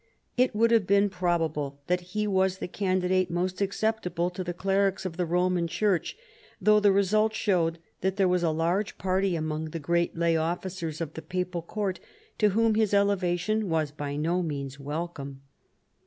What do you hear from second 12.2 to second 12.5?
to